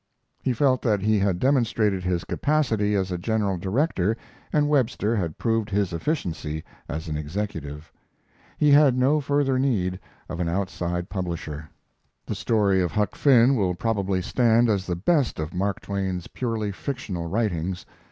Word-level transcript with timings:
He 0.41 0.51
felt 0.51 0.81
that 0.81 1.01
he 1.03 1.19
had 1.19 1.37
demonstrated 1.37 2.03
his 2.03 2.23
capacity 2.23 2.95
as 2.95 3.11
a 3.11 3.19
general 3.19 3.59
director 3.59 4.17
and 4.51 4.67
Webster 4.67 5.15
had 5.15 5.37
proved 5.37 5.69
his 5.69 5.93
efficiency 5.93 6.63
as 6.89 7.07
an 7.07 7.15
executive. 7.17 7.93
He 8.57 8.71
had 8.71 8.97
no 8.97 9.19
further 9.21 9.59
need 9.59 9.99
of 10.27 10.39
an 10.39 10.49
outside 10.49 11.07
publisher. 11.07 11.69
The 12.25 12.33
story 12.33 12.81
of 12.81 12.91
Huck 12.93 13.13
Finn 13.13 13.55
will 13.55 13.75
probably 13.75 14.23
stand 14.23 14.69
as 14.69 14.87
the 14.87 14.95
best 14.95 15.37
of 15.37 15.53
Mark 15.53 15.81
Twain's 15.81 16.25
purely 16.25 16.71
fictional 16.71 17.27
writings. 17.27 17.85